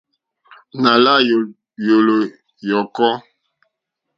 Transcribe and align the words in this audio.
Nà 0.81 0.91
la 1.03 1.13
yòlò 1.87 2.15
yɔ̀kɔ. 2.67 3.07